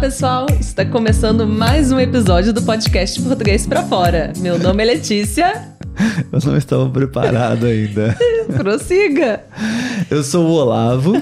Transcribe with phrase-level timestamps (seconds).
[0.00, 0.46] pessoal!
[0.60, 4.30] Está começando mais um episódio do podcast Português para Fora.
[4.36, 5.74] Meu nome é Letícia.
[6.30, 8.14] Eu não estava preparado ainda.
[8.58, 9.40] Prossiga!
[10.10, 11.14] Eu sou o Olavo.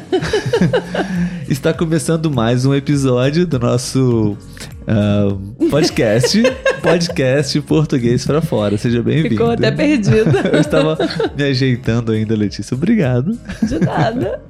[1.49, 4.37] Está começando mais um episódio do nosso
[4.89, 6.43] uh, podcast.
[6.83, 8.77] podcast Português para Fora.
[8.77, 9.37] Seja bem-vindo.
[9.37, 10.37] Ficou até perdido.
[10.53, 10.99] Eu estava
[11.37, 12.75] me ajeitando ainda, Letícia.
[12.75, 13.39] Obrigado.
[13.63, 14.43] De nada.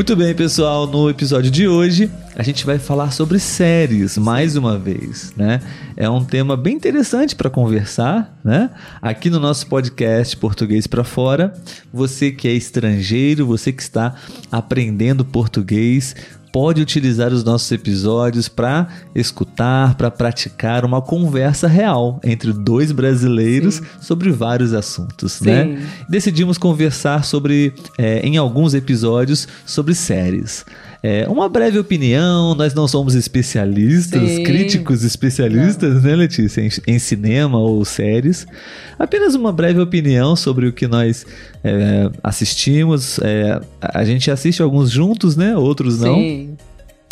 [0.00, 0.86] Muito bem, pessoal.
[0.86, 5.60] No episódio de hoje, a gente vai falar sobre séries mais uma vez, né?
[5.94, 8.70] É um tema bem interessante para conversar, né?
[9.02, 11.52] Aqui no nosso podcast Português para Fora,
[11.92, 14.14] você que é estrangeiro, você que está
[14.50, 16.16] aprendendo português,
[16.52, 23.76] pode utilizar os nossos episódios para escutar, para praticar uma conversa real entre dois brasileiros
[23.76, 23.84] Sim.
[24.00, 25.64] sobre vários assuntos, né?
[25.64, 25.72] Sim.
[25.72, 25.88] né?
[26.08, 30.64] Decidimos conversar sobre, é, em alguns episódios, sobre séries.
[31.02, 34.42] É, uma breve opinião, nós não somos especialistas, Sim.
[34.42, 36.02] críticos especialistas, não.
[36.02, 38.46] né, Letícia, em, em, cinema ou séries.
[38.98, 41.24] Apenas uma breve opinião sobre o que nós
[41.64, 43.18] é, assistimos.
[43.20, 45.56] É, a gente assiste alguns juntos, né?
[45.56, 46.16] Outros não.
[46.16, 46.56] Sim.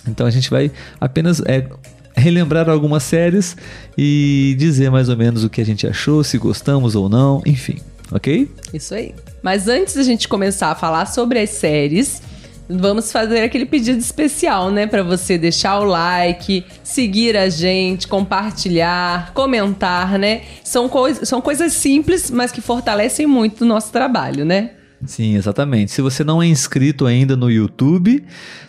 [0.07, 1.67] Então a gente vai apenas é,
[2.15, 3.57] relembrar algumas séries
[3.97, 7.79] e dizer mais ou menos o que a gente achou, se gostamos ou não, enfim,
[8.13, 8.51] ok?
[8.75, 9.15] Isso aí.
[9.43, 12.21] Mas antes da gente começar a falar sobre as séries,
[12.69, 14.87] Vamos fazer aquele pedido especial, né?
[14.87, 20.43] Para você deixar o like, seguir a gente, compartilhar, comentar, né?
[20.63, 24.73] São, coi são coisas simples, mas que fortalecem muito o nosso trabalho, né?
[25.05, 25.93] Sim, exatamente.
[25.93, 28.25] Se você não é inscrito ainda no YouTube,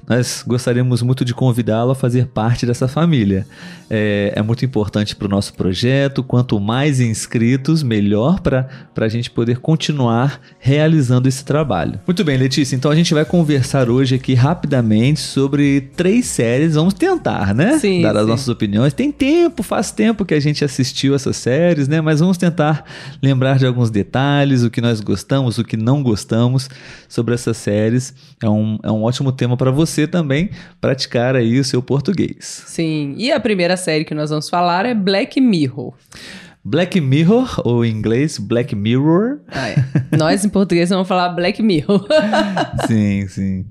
[0.08, 3.48] nós gostaríamos muito de convidá-lo a fazer parte dessa família.
[3.90, 6.24] É, é muito importante para o nosso projeto.
[6.24, 12.00] Quanto mais inscritos, melhor para a gente poder continuar realizando esse trabalho.
[12.06, 12.76] Muito bem, Letícia.
[12.76, 16.76] Então a gente vai conversar hoje aqui rapidamente sobre três séries.
[16.76, 17.80] Vamos tentar, né?
[17.80, 18.30] Sim, Dar as sim.
[18.30, 18.94] nossas opiniões.
[18.94, 22.02] Tem tempo, faz tempo que a gente assistiu essas séries, né?
[22.02, 22.86] Mas vamos tentar
[23.22, 26.19] lembrar de alguns detalhes, o que nós gostamos, o que não gostamos
[27.08, 28.14] sobre essas séries.
[28.42, 30.50] É um, é um ótimo tema para você também
[30.80, 32.64] praticar aí o seu português.
[32.68, 33.16] Sim.
[33.18, 35.94] E a primeira série que nós vamos falar é Black Mirror.
[36.64, 39.40] Black Mirror, ou em inglês Black Mirror.
[39.48, 39.76] Ah, é.
[40.16, 42.06] Nós em português vamos falar Black Mirror.
[42.86, 43.66] sim, sim.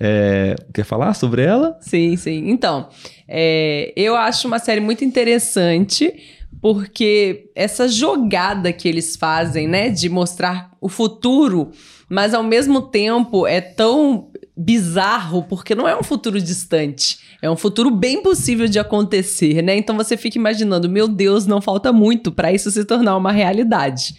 [0.00, 1.76] É, quer falar sobre ela?
[1.80, 2.50] Sim, sim.
[2.50, 2.88] Então,
[3.28, 6.12] é, eu acho uma série muito interessante
[6.60, 11.70] porque essa jogada que eles fazem, né, de mostrar o futuro,
[12.08, 17.18] mas ao mesmo tempo é tão bizarro porque não é um futuro distante.
[17.40, 19.76] É um futuro bem possível de acontecer, né?
[19.76, 24.14] Então você fica imaginando, meu Deus, não falta muito para isso se tornar uma realidade.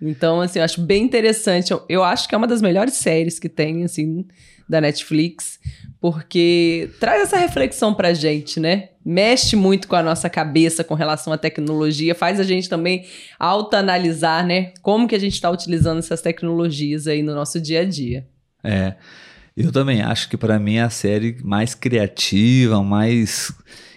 [0.00, 1.70] Então, assim, eu acho bem interessante.
[1.70, 4.26] Eu, eu acho que é uma das melhores séries que tem, assim,
[4.68, 5.58] da Netflix,
[6.04, 8.90] porque traz essa reflexão pra gente, né?
[9.02, 13.06] Mexe muito com a nossa cabeça com relação à tecnologia, faz a gente também
[13.38, 14.74] autoanalisar, né?
[14.82, 18.26] Como que a gente está utilizando essas tecnologias aí no nosso dia a dia.
[18.62, 18.96] É.
[19.56, 23.52] Eu também acho que para mim é a série mais criativa, mais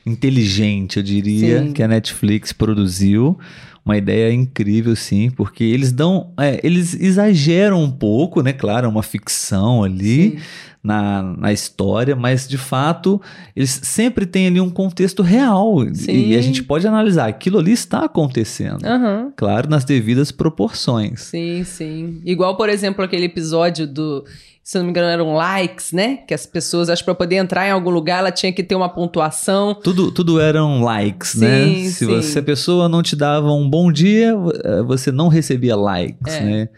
[0.05, 1.73] inteligente, eu diria, sim.
[1.73, 3.37] que a Netflix produziu.
[3.83, 6.33] Uma ideia incrível, sim, porque eles dão.
[6.37, 8.51] É, eles exageram um pouco, né?
[8.51, 10.39] Claro, é uma ficção ali
[10.83, 13.21] na, na história, mas de fato
[13.55, 15.85] eles sempre têm ali um contexto real.
[15.93, 16.29] Sim.
[16.29, 18.85] E a gente pode analisar, aquilo ali está acontecendo.
[18.85, 19.31] Uhum.
[19.37, 21.21] Claro, nas devidas proporções.
[21.21, 22.21] Sim, sim.
[22.25, 24.25] Igual, por exemplo, aquele episódio do
[24.67, 26.17] se não me engano, eram likes, né?
[26.27, 28.75] Que as pessoas, acho que para poder entrar em algum lugar, ela tinha que ter
[28.75, 29.73] uma pontuação.
[29.73, 31.63] Tudo, tudo eram likes, né?
[31.63, 31.89] sim, né?
[31.89, 32.05] Se, sim.
[32.07, 34.35] Você, se a pessoa não te dava um bom dia,
[34.65, 36.41] eh, você não recebia likes, é.
[36.41, 36.69] né?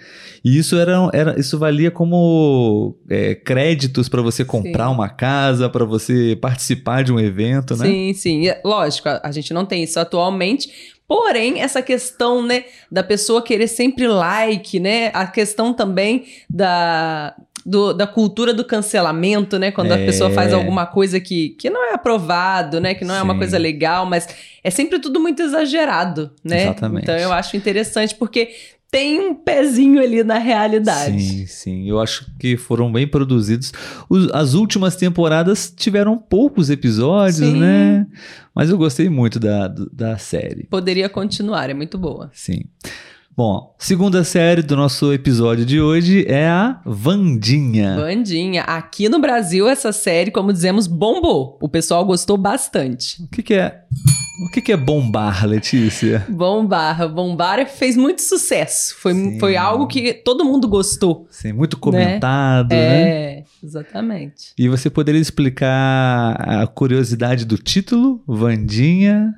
[0.46, 4.94] E isso era, era isso valia como é, créditos para você comprar sim.
[4.94, 7.88] uma casa, para você participar de um evento, né?
[7.88, 8.44] Sim, sim.
[8.64, 10.70] Lógico, a, a gente não tem isso atualmente,
[11.10, 17.34] Porém, essa questão, né, da pessoa querer sempre like, né, a questão também da,
[17.66, 19.96] do, da cultura do cancelamento, né, quando é.
[19.96, 23.22] a pessoa faz alguma coisa que, que não é aprovado, né, que não Sim.
[23.22, 24.28] é uma coisa legal, mas
[24.64, 26.66] é sempre tudo muito exagerado, né?
[26.66, 27.04] Exatamente.
[27.06, 28.52] Então eu acho interessante porque
[28.92, 31.22] tem um pezinho ali na realidade.
[31.22, 31.90] Sim, sim.
[31.90, 33.72] Eu acho que foram bem produzidos.
[34.10, 37.60] Os, as últimas temporadas tiveram poucos episódios, sim.
[37.60, 38.08] né?
[38.54, 40.64] Mas eu gostei muito da, da série.
[40.66, 42.32] Poderia continuar, é muito boa.
[42.34, 42.62] Sim.
[43.38, 47.96] Bom, segunda série do nosso episódio de hoje é a Vandinha.
[47.96, 48.64] Vandinha.
[48.64, 51.58] Aqui no Brasil, essa série, como dizemos, bombou.
[51.62, 53.24] O pessoal gostou bastante.
[53.24, 53.84] O que, que é
[54.42, 56.26] O que, que é bombar, Letícia?
[56.30, 57.10] Bombar.
[57.10, 58.96] Bombar fez muito sucesso.
[58.96, 61.28] Foi, foi algo que todo mundo gostou.
[61.30, 62.78] Sim, muito comentado, né?
[62.78, 63.44] É, né?
[63.62, 64.54] exatamente.
[64.58, 69.34] E você poderia explicar a curiosidade do título, Vandinha?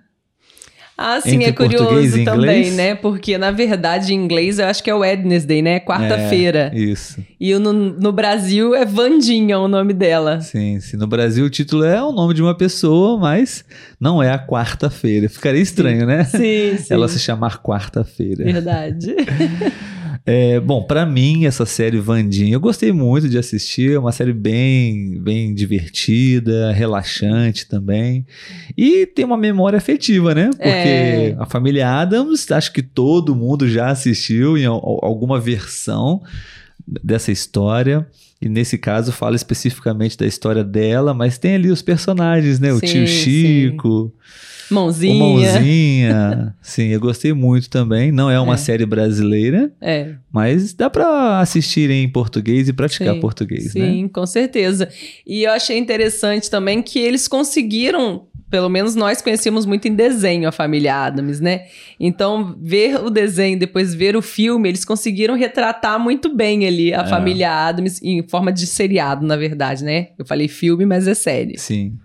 [1.03, 2.93] Ah, sim, é curioso também, né?
[2.93, 5.79] Porque, na verdade, em inglês eu acho que é Wednesday, né?
[5.79, 6.71] Quarta-feira.
[6.71, 7.19] É, isso.
[7.39, 10.39] E no, no Brasil é Vandinha o nome dela.
[10.41, 10.97] Sim, sim.
[10.97, 13.65] No Brasil o título é o nome de uma pessoa, mas
[13.99, 15.27] não é a quarta-feira.
[15.27, 16.05] Ficaria estranho, sim.
[16.05, 16.23] né?
[16.23, 16.93] Sim, sim.
[16.93, 18.43] Ela se chamar quarta-feira.
[18.43, 19.15] Verdade.
[20.25, 23.93] É, bom, para mim, essa série Vandinha, eu gostei muito de assistir.
[23.93, 28.25] É uma série bem, bem divertida, relaxante também.
[28.77, 30.49] E tem uma memória afetiva, né?
[30.51, 31.35] Porque é.
[31.39, 36.21] a família Adams, acho que todo mundo já assistiu em alguma versão
[36.85, 38.07] dessa história.
[38.41, 42.73] E nesse caso fala especificamente da história dela, mas tem ali os personagens, né?
[42.73, 44.11] O sim, tio Chico.
[44.13, 45.19] Sim Mãozinha.
[45.19, 46.55] Mãozinha.
[46.61, 48.11] Sim, eu gostei muito também.
[48.11, 48.57] Não é uma é.
[48.57, 49.71] série brasileira.
[49.81, 50.13] É.
[50.31, 53.91] Mas dá para assistir em português e praticar sim, português, sim, né?
[53.91, 54.87] Sim, com certeza.
[55.27, 60.47] E eu achei interessante também que eles conseguiram pelo menos nós conhecemos muito em desenho
[60.47, 61.67] a família Adams, né?
[61.97, 67.03] Então, ver o desenho, depois ver o filme, eles conseguiram retratar muito bem ali a
[67.03, 67.07] é.
[67.07, 70.07] família Adams em forma de seriado, na verdade, né?
[70.17, 71.59] Eu falei filme, mas é série.
[71.59, 71.97] Sim.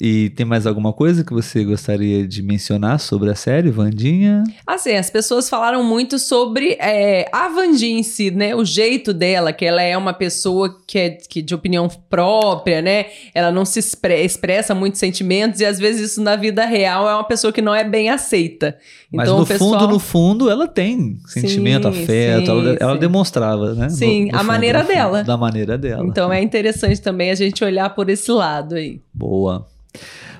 [0.00, 4.42] E tem mais alguma coisa que você gostaria de mencionar sobre a série, Vandinha?
[4.66, 8.54] Assim, as pessoas falaram muito sobre é, a Vandinha em si, né?
[8.54, 13.06] O jeito dela, que ela é uma pessoa que é que de opinião própria, né?
[13.34, 17.14] Ela não se expre expressa muitos sentimentos e às vezes isso na vida real é
[17.14, 18.76] uma pessoa que não é bem aceita.
[19.12, 19.80] Mas então, no pessoal...
[19.80, 23.88] fundo, no fundo, ela tem sentimento, sim, afeto, sim, ela, ela demonstrava, né?
[23.88, 25.22] Sim, no, no a fundo, maneira dela.
[25.22, 26.04] Da maneira dela.
[26.04, 29.00] Então é interessante também a gente olhar por esse lado aí.
[29.14, 29.66] Boa.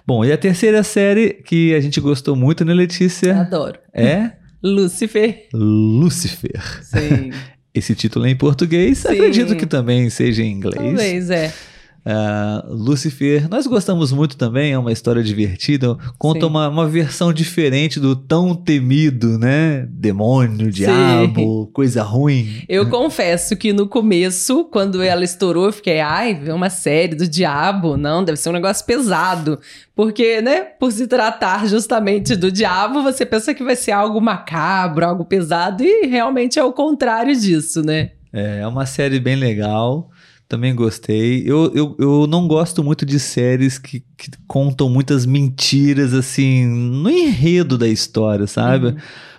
[0.06, 3.40] Bom, e a terceira série que a gente gostou muito, né, Letícia?
[3.40, 3.78] Adoro.
[3.92, 4.32] É?
[4.62, 5.46] Lucifer.
[5.52, 6.82] Lucifer.
[6.82, 7.30] Sim.
[7.74, 9.08] Esse título é em português, Sim.
[9.08, 10.76] acredito que também seja em inglês.
[10.76, 11.52] Talvez, é.
[12.06, 17.98] Uh, Lucifer, nós gostamos muito também, é uma história divertida, conta uma, uma, versão diferente
[17.98, 19.88] do tão temido, né?
[19.88, 21.70] Demônio, diabo, Sim.
[21.72, 22.62] coisa ruim.
[22.68, 27.26] Eu confesso que no começo, quando ela estourou, eu fiquei, ai, é uma série do
[27.26, 29.58] diabo, não, deve ser um negócio pesado.
[29.96, 35.06] Porque, né, por se tratar justamente do diabo, você pensa que vai ser algo macabro,
[35.06, 38.10] algo pesado, e realmente é o contrário disso, né?
[38.30, 40.10] É, é uma série bem legal.
[40.48, 41.42] Também gostei.
[41.46, 47.10] Eu, eu, eu não gosto muito de séries que, que contam muitas mentiras, assim, no
[47.10, 48.88] enredo da história, sabe?
[48.88, 48.96] Uhum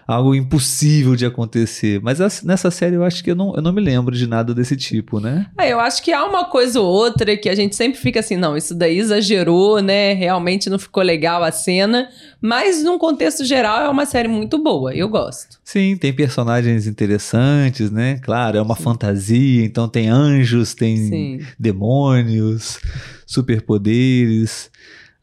[0.07, 1.99] algo impossível de acontecer.
[2.01, 4.75] Mas nessa série eu acho que eu não, eu não me lembro de nada desse
[4.75, 5.47] tipo, né?
[5.57, 8.37] É, eu acho que há uma coisa ou outra que a gente sempre fica assim,
[8.37, 10.13] não, isso daí exagerou, né?
[10.13, 12.07] Realmente não ficou legal a cena.
[12.39, 15.57] Mas num contexto geral é uma série muito boa, eu gosto.
[15.63, 18.19] Sim, tem personagens interessantes, né?
[18.21, 18.83] Claro, é uma Sim.
[18.83, 21.39] fantasia, então tem anjos, tem Sim.
[21.57, 22.79] demônios,
[23.25, 24.69] superpoderes.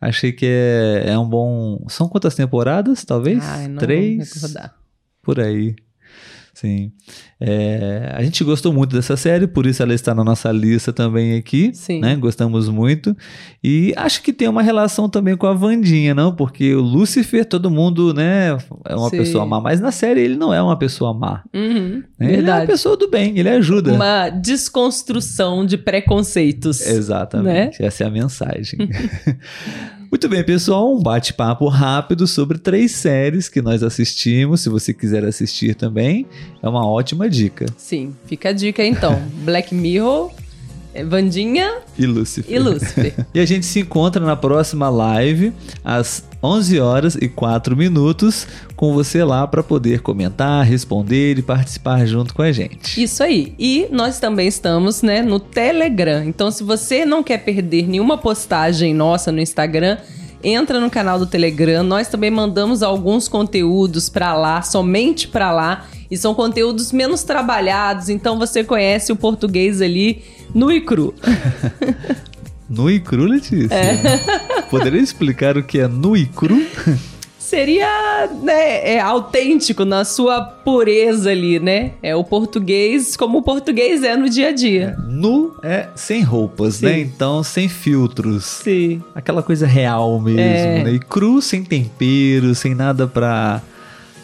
[0.02, 1.84] Achei que é, é um bom.
[1.88, 3.38] São quantas temporadas, talvez?
[3.44, 4.52] Ai, não Três?
[5.22, 5.76] Por aí.
[6.54, 6.92] Sim.
[7.40, 11.36] É, a gente gostou muito dessa série, por isso ela está na nossa lista também
[11.36, 11.70] aqui.
[11.72, 12.00] Sim.
[12.00, 12.14] Né?
[12.14, 13.16] Gostamos muito.
[13.64, 16.34] E acho que tem uma relação também com a Vandinha, não?
[16.34, 19.16] Porque o Lúcifer, todo mundo, né, é uma Sim.
[19.16, 21.42] pessoa má, mas na série ele não é uma pessoa má.
[21.54, 22.34] Uhum, né?
[22.34, 23.92] Ele é uma pessoa do bem, ele ajuda.
[23.92, 26.86] Uma desconstrução de preconceitos.
[26.86, 27.88] Exatamente, né?
[27.88, 28.78] essa é a mensagem.
[30.12, 34.60] Muito bem, pessoal, um bate-papo rápido sobre três séries que nós assistimos.
[34.60, 36.26] Se você quiser assistir também,
[36.62, 37.64] é uma ótima dica.
[37.78, 39.18] Sim, fica a dica então.
[39.42, 40.30] Black Mirror,
[41.08, 42.54] Vandinha e Lúcifer.
[42.54, 43.14] E Lúcifer.
[43.32, 45.50] e a gente se encontra na próxima live
[45.82, 52.04] às 11 horas e 4 minutos com você lá para poder comentar, responder e participar
[52.04, 53.00] junto com a gente.
[53.00, 53.54] Isso aí.
[53.58, 56.24] E nós também estamos, né, no Telegram.
[56.24, 59.98] Então se você não quer perder nenhuma postagem nossa no Instagram,
[60.42, 61.82] entra no canal do Telegram.
[61.82, 68.08] Nós também mandamos alguns conteúdos para lá, somente para lá, e são conteúdos menos trabalhados,
[68.08, 70.22] então você conhece o português ali
[70.54, 71.14] nu e cru.
[72.68, 73.74] nu e cru, Letícia?
[73.74, 74.51] É.
[74.72, 76.56] Poderia explicar o que é nu e cru?
[77.38, 81.90] seria né, é, autêntico na sua pureza ali, né?
[82.02, 84.96] É o português como o português é no dia a dia.
[84.98, 86.88] É, nu é sem roupas, né?
[86.88, 86.96] Sim.
[86.96, 87.00] né?
[87.02, 88.44] Então sem filtros.
[88.44, 89.02] Sim.
[89.14, 90.84] Aquela coisa real mesmo, é.
[90.84, 90.92] né?
[90.92, 93.60] E cru sem tempero, sem nada pra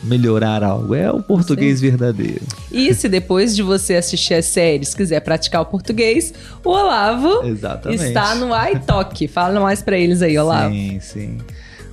[0.03, 0.95] melhorar algo.
[0.95, 1.91] É o português Sim.
[1.91, 2.43] verdadeiro.
[2.71, 6.33] E se depois de você assistir as séries quiser praticar o português,
[6.65, 8.05] o Olavo Exatamente.
[8.05, 9.27] está no iTalk.
[9.29, 10.73] Fala mais para eles aí, Olavo.
[10.73, 11.39] Sim, sim.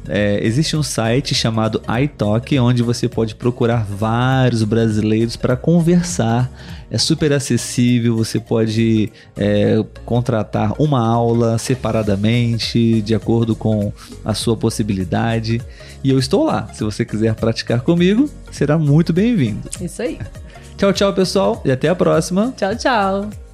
[0.08, 6.52] É, existe um site chamado iTalk, onde você pode procurar vários brasileiros para conversar.
[6.90, 13.92] É super acessível, você pode é, contratar uma aula separadamente, de acordo com
[14.24, 15.62] a sua possibilidade.
[16.04, 16.70] E eu estou lá.
[16.74, 19.70] Se você quiser praticar comigo, será muito bem-vindo.
[19.82, 20.20] Isso aí.
[20.78, 22.54] Tchau, tchau, pessoal, e até a próxima.
[22.56, 23.45] Tchau, tchau.